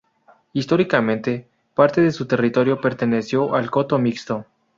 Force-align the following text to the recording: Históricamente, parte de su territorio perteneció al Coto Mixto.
Históricamente, 0.53 1.45
parte 1.75 2.01
de 2.01 2.11
su 2.11 2.25
territorio 2.25 2.81
perteneció 2.81 3.53
al 3.53 3.69
Coto 3.69 3.99
Mixto. 3.99 4.47